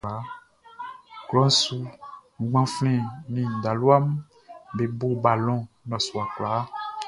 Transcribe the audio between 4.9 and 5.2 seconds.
bo